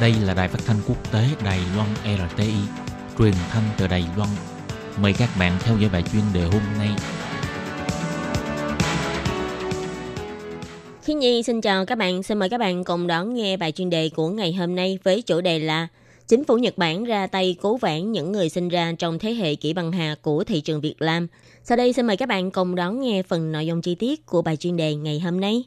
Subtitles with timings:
[0.00, 2.52] Đây là đài phát thanh quốc tế Đài Loan RTI,
[3.18, 4.28] truyền thanh từ Đài Loan.
[5.02, 6.88] Mời các bạn theo dõi bài chuyên đề hôm nay.
[11.02, 13.90] Khi Nhi xin chào các bạn, xin mời các bạn cùng đón nghe bài chuyên
[13.90, 15.88] đề của ngày hôm nay với chủ đề là
[16.28, 19.54] Chính phủ Nhật Bản ra tay cố vãn những người sinh ra trong thế hệ
[19.54, 21.26] kỷ bằng hà của thị trường Việt Nam.
[21.64, 24.42] Sau đây xin mời các bạn cùng đón nghe phần nội dung chi tiết của
[24.42, 25.64] bài chuyên đề ngày hôm nay.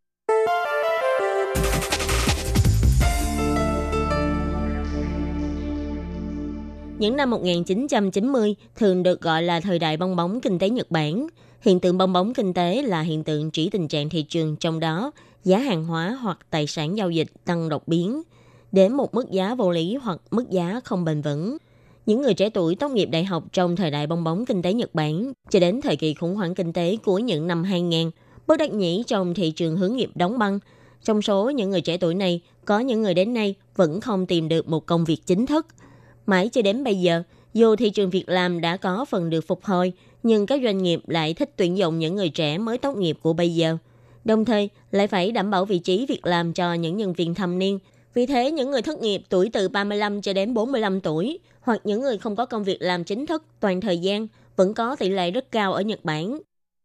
[7.01, 11.28] Những năm 1990 thường được gọi là thời đại bong bóng kinh tế Nhật Bản.
[11.61, 14.79] Hiện tượng bong bóng kinh tế là hiện tượng chỉ tình trạng thị trường trong
[14.79, 15.11] đó
[15.43, 18.21] giá hàng hóa hoặc tài sản giao dịch tăng đột biến
[18.71, 21.57] đến một mức giá vô lý hoặc mức giá không bền vững.
[22.06, 24.73] Những người trẻ tuổi tốt nghiệp đại học trong thời đại bong bóng kinh tế
[24.73, 28.11] Nhật Bản cho đến thời kỳ khủng hoảng kinh tế của những năm 2000,
[28.47, 30.59] bất đắc nhĩ trong thị trường hướng nghiệp đóng băng.
[31.04, 34.50] Trong số những người trẻ tuổi này, có những người đến nay vẫn không tìm
[34.50, 35.67] được một công việc chính thức–
[36.25, 37.23] Mãi cho đến bây giờ,
[37.54, 41.02] dù thị trường việc làm đã có phần được phục hồi, nhưng các doanh nghiệp
[41.08, 43.78] lại thích tuyển dụng những người trẻ mới tốt nghiệp của bây giờ.
[44.26, 47.60] Đồng thời, lại phải đảm bảo vị trí việc làm cho những nhân viên thâm
[47.60, 47.80] niên.
[48.14, 52.02] Vì thế, những người thất nghiệp tuổi từ 35 cho đến 45 tuổi, hoặc những
[52.02, 55.32] người không có công việc làm chính thức toàn thời gian, vẫn có tỷ lệ
[55.32, 56.40] rất cao ở Nhật Bản.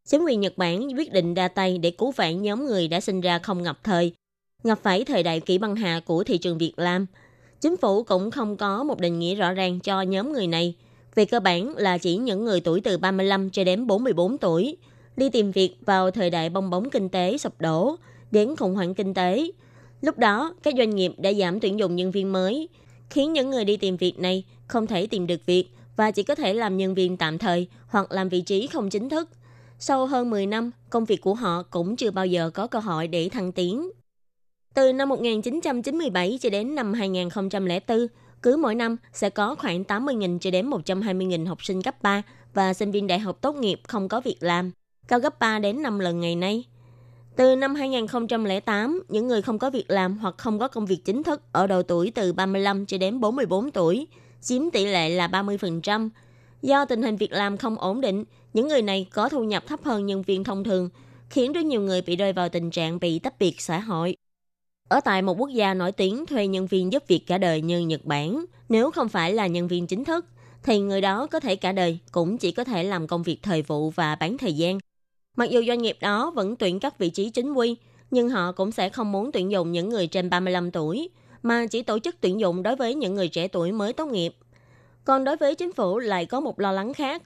[0.08, 3.20] Chính quyền Nhật Bản quyết định ra tay để cứu vãn nhóm người đã sinh
[3.20, 4.12] ra không ngập thời,
[4.64, 7.06] ngập phải thời đại kỷ băng hà của thị trường việc làm–
[7.60, 10.74] Chính phủ cũng không có một định nghĩa rõ ràng cho nhóm người này.
[11.14, 14.76] Về cơ bản là chỉ những người tuổi từ 35 cho đến 44 tuổi
[15.16, 17.96] đi tìm việc vào thời đại bong bóng kinh tế sụp đổ
[18.30, 19.50] đến khủng hoảng kinh tế.
[20.00, 22.68] Lúc đó, các doanh nghiệp đã giảm tuyển dụng nhân viên mới,
[23.10, 26.34] khiến những người đi tìm việc này không thể tìm được việc và chỉ có
[26.34, 29.28] thể làm nhân viên tạm thời hoặc làm vị trí không chính thức.
[29.78, 33.08] Sau hơn 10 năm, công việc của họ cũng chưa bao giờ có cơ hội
[33.08, 33.90] để thăng tiến.
[34.76, 38.06] Từ năm 1997 cho đến năm 2004,
[38.42, 42.22] cứ mỗi năm sẽ có khoảng 80.000 cho đến 120.000 học sinh cấp 3
[42.54, 44.70] và sinh viên đại học tốt nghiệp không có việc làm,
[45.08, 46.64] cao gấp 3 đến 5 lần ngày nay.
[47.36, 51.22] Từ năm 2008, những người không có việc làm hoặc không có công việc chính
[51.22, 54.06] thức ở độ tuổi từ 35 cho đến 44 tuổi
[54.40, 56.08] chiếm tỷ lệ là 30%.
[56.62, 59.80] Do tình hình việc làm không ổn định, những người này có thu nhập thấp
[59.84, 60.90] hơn nhân viên thông thường,
[61.30, 64.16] khiến rất nhiều người bị rơi vào tình trạng bị tách biệt xã hội.
[64.88, 67.80] Ở tại một quốc gia nổi tiếng thuê nhân viên giúp việc cả đời như
[67.80, 70.26] Nhật Bản, nếu không phải là nhân viên chính thức,
[70.62, 73.62] thì người đó có thể cả đời cũng chỉ có thể làm công việc thời
[73.62, 74.78] vụ và bán thời gian.
[75.36, 77.76] Mặc dù doanh nghiệp đó vẫn tuyển các vị trí chính quy,
[78.10, 81.10] nhưng họ cũng sẽ không muốn tuyển dụng những người trên 35 tuổi,
[81.42, 84.36] mà chỉ tổ chức tuyển dụng đối với những người trẻ tuổi mới tốt nghiệp.
[85.04, 87.22] Còn đối với chính phủ lại có một lo lắng khác.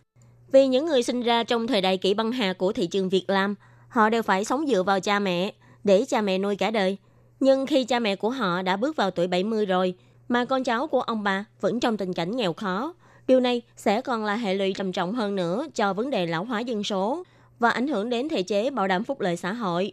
[0.52, 3.24] Vì những người sinh ra trong thời đại kỷ băng hà của thị trường Việt
[3.28, 3.54] Nam,
[3.88, 5.52] họ đều phải sống dựa vào cha mẹ,
[5.84, 6.96] để cha mẹ nuôi cả đời–
[7.40, 9.94] nhưng khi cha mẹ của họ đã bước vào tuổi 70 rồi,
[10.28, 12.94] mà con cháu của ông bà vẫn trong tình cảnh nghèo khó,
[13.26, 16.44] điều này sẽ còn là hệ lụy trầm trọng hơn nữa cho vấn đề lão
[16.44, 17.24] hóa dân số
[17.58, 19.92] và ảnh hưởng đến thể chế bảo đảm phúc lợi xã hội.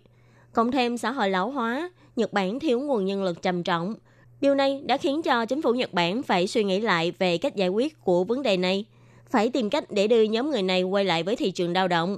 [0.54, 3.96] Cộng thêm xã hội lão hóa, Nhật Bản thiếu nguồn nhân lực trầm trọng.
[4.42, 7.56] Điều này đã khiến cho chính phủ Nhật Bản phải suy nghĩ lại về cách
[7.56, 8.86] giải quyết của vấn đề này,
[9.30, 12.18] phải tìm cách để đưa nhóm người này quay lại với thị trường lao động.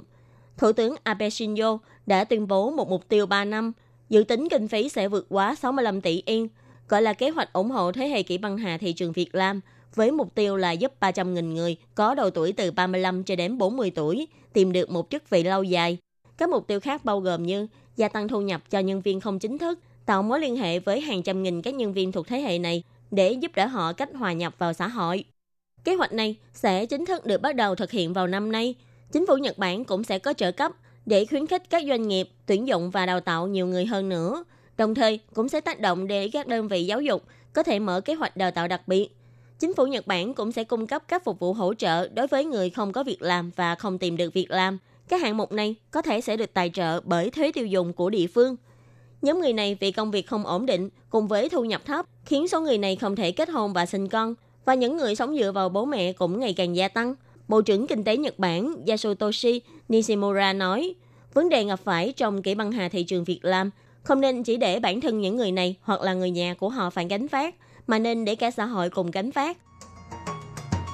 [0.58, 3.72] Thủ tướng Abe Shinzo đã tuyên bố một mục tiêu 3 năm
[4.10, 6.48] dự tính kinh phí sẽ vượt quá 65 tỷ yên,
[6.88, 9.60] gọi là kế hoạch ủng hộ thế hệ kỹ băng hà thị trường Việt Nam,
[9.94, 13.90] với mục tiêu là giúp 300.000 người có độ tuổi từ 35 cho đến 40
[13.94, 15.98] tuổi tìm được một chức vị lâu dài.
[16.38, 17.66] Các mục tiêu khác bao gồm như
[17.96, 21.00] gia tăng thu nhập cho nhân viên không chính thức, tạo mối liên hệ với
[21.00, 24.08] hàng trăm nghìn các nhân viên thuộc thế hệ này để giúp đỡ họ cách
[24.14, 25.24] hòa nhập vào xã hội.
[25.84, 28.74] Kế hoạch này sẽ chính thức được bắt đầu thực hiện vào năm nay.
[29.12, 30.72] Chính phủ Nhật Bản cũng sẽ có trợ cấp
[31.10, 34.44] để khuyến khích các doanh nghiệp tuyển dụng và đào tạo nhiều người hơn nữa.
[34.76, 37.22] Đồng thời, cũng sẽ tác động để các đơn vị giáo dục
[37.52, 39.08] có thể mở kế hoạch đào tạo đặc biệt.
[39.58, 42.44] Chính phủ Nhật Bản cũng sẽ cung cấp các phục vụ hỗ trợ đối với
[42.44, 44.78] người không có việc làm và không tìm được việc làm.
[45.08, 48.10] Các hạng mục này có thể sẽ được tài trợ bởi thuế tiêu dùng của
[48.10, 48.56] địa phương.
[49.22, 52.48] Nhóm người này vì công việc không ổn định cùng với thu nhập thấp khiến
[52.48, 54.34] số người này không thể kết hôn và sinh con,
[54.64, 57.14] và những người sống dựa vào bố mẹ cũng ngày càng gia tăng.
[57.50, 60.94] Bộ trưởng Kinh tế Nhật Bản Yasutoshi Nishimura nói,
[61.34, 63.70] vấn đề gặp phải trong kỹ băng hà thị trường Việt Nam
[64.02, 66.90] không nên chỉ để bản thân những người này hoặc là người nhà của họ
[66.90, 67.54] phải gánh phát,
[67.86, 69.56] mà nên để cả xã hội cùng gánh phát.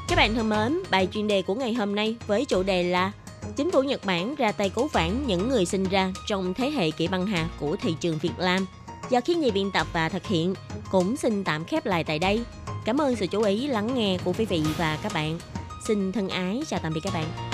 [0.09, 3.13] Các bạn thân mến, bài chuyên đề của ngày hôm nay với chủ đề là
[3.57, 6.91] Chính phủ Nhật Bản ra tay cứu vãn những người sinh ra trong thế hệ
[6.91, 8.67] kỹ băng hà của thị trường Việt Nam.
[9.11, 10.55] Do khiến nhi biên tập và thực hiện,
[10.91, 12.41] cũng xin tạm khép lại tại đây.
[12.85, 15.39] Cảm ơn sự chú ý lắng nghe của quý vị và các bạn.
[15.87, 17.46] Xin thân ái chào tạm biệt các bạn.